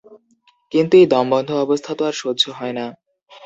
[0.71, 2.85] কিন্তু এই দমবন্ধ অবস্থা তো আর সহ্য হয় না।